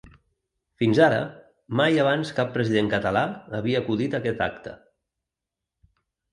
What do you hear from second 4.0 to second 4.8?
a aquest acte.